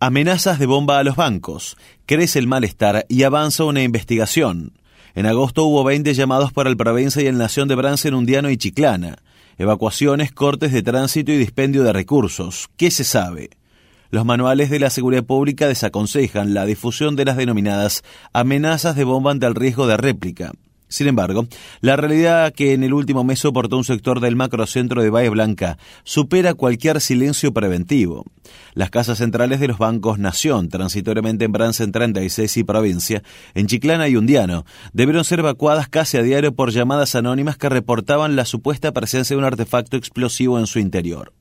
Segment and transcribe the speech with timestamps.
[0.00, 1.76] Amenazas de bomba a los bancos.
[2.06, 4.78] Crece el malestar y avanza una investigación.
[5.16, 8.56] En agosto hubo 20 llamados para el Provincia y el Nación de Brance Undiano y
[8.56, 9.16] Chiclana.
[9.58, 12.70] Evacuaciones, cortes de tránsito y dispendio de recursos.
[12.76, 13.50] ¿Qué se sabe?
[14.10, 19.32] Los manuales de la seguridad pública desaconsejan la difusión de las denominadas amenazas de bomba
[19.32, 20.52] ante el riesgo de réplica.
[20.88, 21.46] Sin embargo,
[21.80, 25.78] la realidad que en el último mes soportó un sector del macrocentro de Bahía Blanca
[26.04, 28.24] supera cualquier silencio preventivo.
[28.72, 33.22] Las casas centrales de los bancos Nación, transitoriamente en Brance en 36 y provincia,
[33.54, 38.36] en Chiclana y Undiano, debieron ser evacuadas casi a diario por llamadas anónimas que reportaban
[38.36, 41.32] la supuesta presencia de un artefacto explosivo en su interior.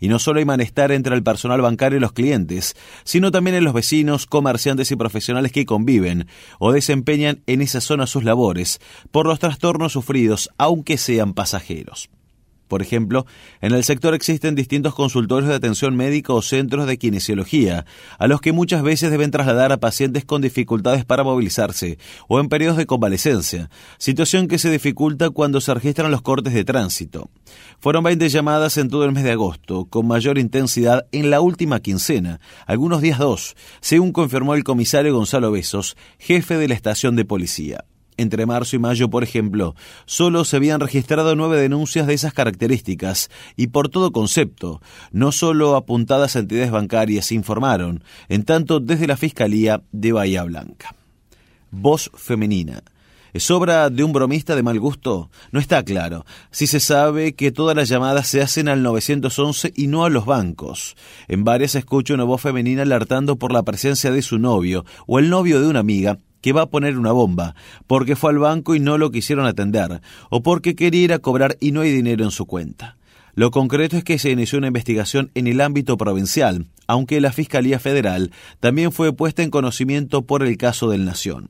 [0.00, 3.64] Y no solo hay malestar entre el personal bancario y los clientes, sino también en
[3.64, 6.26] los vecinos, comerciantes y profesionales que conviven
[6.58, 8.80] o desempeñan en esa zona sus labores
[9.10, 12.10] por los trastornos sufridos, aunque sean pasajeros.
[12.68, 13.26] Por ejemplo,
[13.60, 17.86] en el sector existen distintos consultorios de atención médica o centros de kinesiología,
[18.18, 21.98] a los que muchas veces deben trasladar a pacientes con dificultades para movilizarse
[22.28, 26.64] o en periodos de convalecencia, situación que se dificulta cuando se registran los cortes de
[26.64, 27.30] tránsito.
[27.80, 31.80] Fueron 20 llamadas en todo el mes de agosto, con mayor intensidad en la última
[31.80, 37.24] quincena, algunos días dos, según confirmó el comisario Gonzalo Besos, jefe de la estación de
[37.24, 37.84] policía.
[38.18, 43.30] Entre marzo y mayo, por ejemplo, solo se habían registrado nueve denuncias de esas características
[43.56, 49.16] y por todo concepto, no solo apuntadas a entidades bancarias, informaron, en tanto desde la
[49.16, 50.96] Fiscalía de Bahía Blanca.
[51.70, 52.82] Voz femenina.
[53.32, 55.30] ¿Es obra de un bromista de mal gusto?
[55.52, 56.26] No está claro.
[56.50, 60.26] Si se sabe que todas las llamadas se hacen al 911 y no a los
[60.26, 60.96] bancos.
[61.28, 65.30] En varias escucho una voz femenina alertando por la presencia de su novio o el
[65.30, 67.54] novio de una amiga que va a poner una bomba,
[67.86, 70.00] porque fue al banco y no lo quisieron atender,
[70.30, 72.98] o porque quería ir a cobrar y no hay dinero en su cuenta.
[73.38, 77.78] Lo concreto es que se inició una investigación en el ámbito provincial, aunque la Fiscalía
[77.78, 81.46] Federal también fue puesta en conocimiento por el caso del Nación.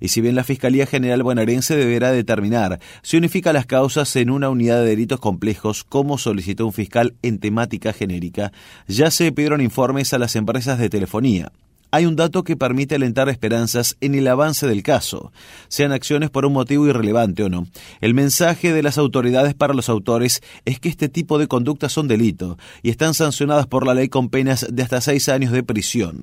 [0.00, 4.50] Y si bien la Fiscalía General bonaerense deberá determinar si unifica las causas en una
[4.50, 8.52] unidad de delitos complejos, como solicitó un fiscal en temática genérica,
[8.86, 11.52] ya se pidieron informes a las empresas de telefonía
[11.90, 15.32] hay un dato que permite alentar esperanzas en el avance del caso,
[15.68, 17.66] sean acciones por un motivo irrelevante o no.
[18.00, 22.08] El mensaje de las autoridades para los autores es que este tipo de conductas son
[22.08, 26.22] delito y están sancionadas por la ley con penas de hasta seis años de prisión.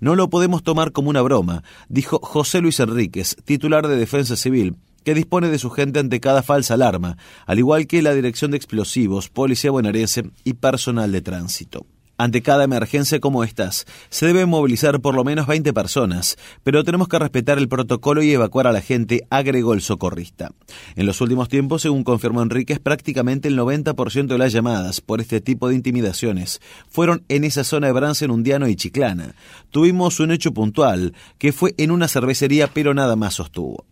[0.00, 4.76] No lo podemos tomar como una broma, dijo José Luis Enríquez, titular de Defensa Civil,
[5.04, 7.16] que dispone de su gente ante cada falsa alarma,
[7.46, 11.86] al igual que la Dirección de Explosivos, Policía Bonaerense y personal de tránsito.
[12.16, 17.08] Ante cada emergencia como estas, se deben movilizar por lo menos 20 personas, pero tenemos
[17.08, 20.52] que respetar el protocolo y evacuar a la gente, agregó el socorrista.
[20.94, 25.40] En los últimos tiempos, según confirmó Enríquez, prácticamente el 90% de las llamadas por este
[25.40, 29.34] tipo de intimidaciones fueron en esa zona de Brance, Undiano y Chiclana.
[29.70, 33.86] Tuvimos un hecho puntual, que fue en una cervecería, pero nada más sostuvo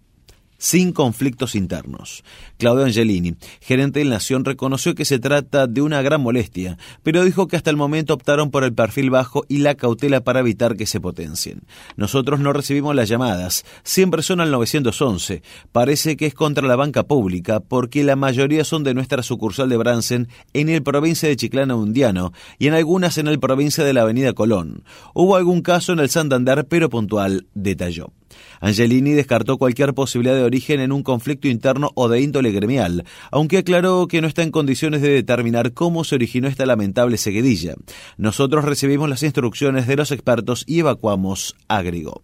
[0.62, 2.22] sin conflictos internos.
[2.56, 7.48] Claudio Angelini, gerente de Nación, reconoció que se trata de una gran molestia, pero dijo
[7.48, 10.86] que hasta el momento optaron por el perfil bajo y la cautela para evitar que
[10.86, 11.62] se potencien.
[11.96, 15.42] Nosotros no recibimos las llamadas, siempre son al 911.
[15.72, 19.78] Parece que es contra la banca pública, porque la mayoría son de nuestra sucursal de
[19.78, 24.02] Bransen en el provincia de Chiclana Undiano y en algunas en el provincia de la
[24.02, 24.84] Avenida Colón.
[25.12, 28.12] Hubo algún caso en el Santander, pero puntual, detalló.
[28.60, 33.58] Angelini descartó cualquier posibilidad de origen en un conflicto interno o de índole gremial, aunque
[33.58, 37.74] aclaró que no está en condiciones de determinar cómo se originó esta lamentable seguidilla.
[38.16, 42.22] Nosotros recibimos las instrucciones de los expertos y evacuamos, agregó.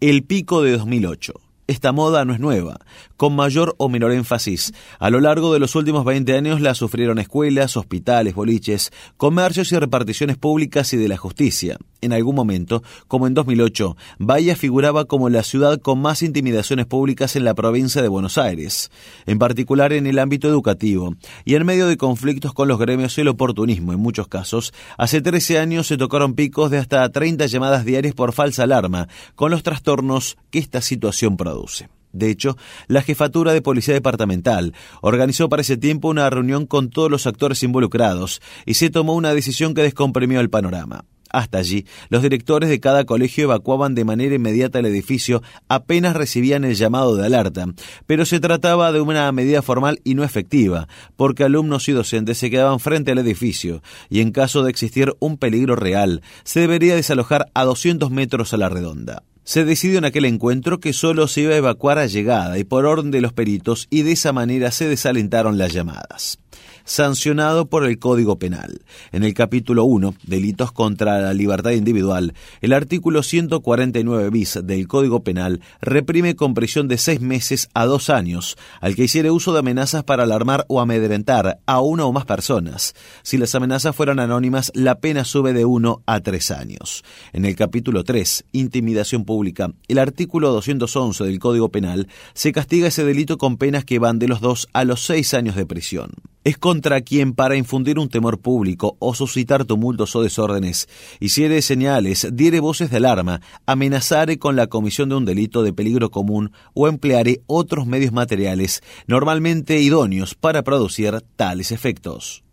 [0.00, 1.34] El pico de 2008.
[1.68, 2.78] Esta moda no es nueva,
[3.16, 4.72] con mayor o menor énfasis.
[5.00, 9.78] A lo largo de los últimos 20 años la sufrieron escuelas, hospitales, boliches, comercios y
[9.78, 11.76] reparticiones públicas y de la justicia.
[12.06, 17.34] En algún momento, como en 2008, Bahía figuraba como la ciudad con más intimidaciones públicas
[17.34, 18.92] en la provincia de Buenos Aires,
[19.26, 23.22] en particular en el ámbito educativo, y en medio de conflictos con los gremios y
[23.22, 27.84] el oportunismo en muchos casos, hace 13 años se tocaron picos de hasta 30 llamadas
[27.84, 31.88] diarias por falsa alarma, con los trastornos que esta situación produce.
[32.12, 32.56] De hecho,
[32.86, 37.64] la jefatura de Policía Departamental organizó para ese tiempo una reunión con todos los actores
[37.64, 41.04] involucrados y se tomó una decisión que descomprimió el panorama.
[41.30, 46.64] Hasta allí, los directores de cada colegio evacuaban de manera inmediata el edificio apenas recibían
[46.64, 47.66] el llamado de alerta,
[48.06, 52.50] pero se trataba de una medida formal y no efectiva, porque alumnos y docentes se
[52.50, 57.50] quedaban frente al edificio, y en caso de existir un peligro real, se debería desalojar
[57.54, 61.54] a 200 metros a la redonda se decidió en aquel encuentro que solo se iba
[61.54, 64.88] a evacuar a llegada y por orden de los peritos y de esa manera se
[64.88, 66.40] desalentaron las llamadas.
[66.86, 68.80] Sancionado por el Código Penal.
[69.12, 75.22] En el capítulo 1, Delitos contra la Libertad Individual, el artículo 149 bis del Código
[75.22, 79.58] Penal reprime con prisión de seis meses a dos años al que hiciere uso de
[79.58, 82.94] amenazas para alarmar o amedrentar a una o más personas.
[83.22, 87.02] Si las amenazas fueran anónimas, la pena sube de uno a tres años.
[87.32, 93.04] En el capítulo 3, Intimidación Pública, el artículo 211 del Código Penal se castiga ese
[93.04, 96.12] delito con penas que van de los dos a los seis años de prisión.
[96.46, 100.88] Es contra quien para infundir un temor público o suscitar tumultos o desórdenes,
[101.18, 106.12] hiciere señales, diere voces de alarma, amenazare con la comisión de un delito de peligro
[106.12, 112.45] común o empleare otros medios materiales normalmente idóneos para producir tales efectos.